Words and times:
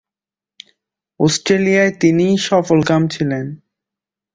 অস্ট্রেলিয়ায় 1.19 1.93
তিনি 2.01 2.25
সফলকাম 2.47 3.01
ছিলেন। 3.07 3.45